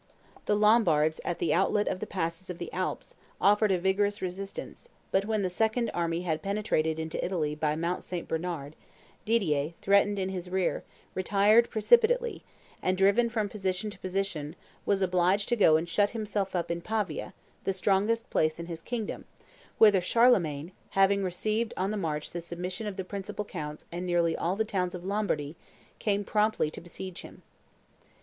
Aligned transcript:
The 0.47 0.55
Lombards, 0.55 1.21
at 1.23 1.37
the 1.37 1.53
outlet 1.53 1.87
of 1.87 1.99
the 1.99 2.07
passes 2.07 2.49
of 2.49 2.57
the 2.57 2.73
Alps, 2.73 3.13
offered 3.39 3.71
a 3.71 3.77
vigorous 3.77 4.19
resistance; 4.19 4.89
but 5.11 5.25
when 5.25 5.43
the 5.43 5.47
second 5.51 5.91
army 5.93 6.21
had 6.21 6.41
penetrated 6.41 6.97
into 6.97 7.23
Italy 7.23 7.53
by 7.53 7.75
Mount 7.75 8.03
St. 8.03 8.27
Bernard, 8.27 8.75
Didier, 9.25 9.73
threatened 9.79 10.17
in 10.17 10.29
his 10.29 10.49
rear, 10.49 10.83
retired 11.13 11.69
precipitately, 11.69 12.43
and, 12.81 12.97
driven 12.97 13.29
from 13.29 13.47
position 13.47 13.91
to 13.91 13.99
position, 13.99 14.55
was 14.87 15.03
obliged 15.03 15.47
to 15.49 15.55
go 15.55 15.77
and 15.77 15.87
shut 15.87 16.09
himself 16.17 16.55
up 16.55 16.71
in 16.71 16.81
Pavia, 16.81 17.35
the 17.63 17.71
strongest 17.71 18.27
place 18.31 18.59
in 18.59 18.65
his 18.65 18.81
kingdom, 18.81 19.25
whither 19.77 20.01
Charlemagne, 20.01 20.71
having 20.97 21.23
received 21.23 21.75
on 21.77 21.91
the 21.91 21.95
march 21.95 22.31
the 22.31 22.41
submission 22.41 22.87
of 22.87 22.95
the 22.95 23.05
principal 23.05 23.45
counts 23.45 23.85
and 23.91 24.07
nearly 24.07 24.35
all 24.35 24.55
the 24.55 24.65
towns 24.65 24.95
of 24.95 25.05
Lombardy, 25.05 25.55
came 25.99 26.23
promptly 26.23 26.71
to 26.71 26.81
besiege 26.81 27.21
him. 27.21 27.43